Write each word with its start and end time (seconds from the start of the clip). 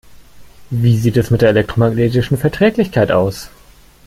Wie 0.71 0.97
sieht 0.97 1.15
es 1.17 1.29
mit 1.29 1.41
der 1.43 1.49
elektromagnetischen 1.49 2.35
Verträglichkeit 2.35 3.11
aus? 3.11 3.51